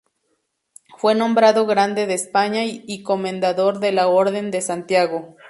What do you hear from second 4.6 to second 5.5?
Santiago.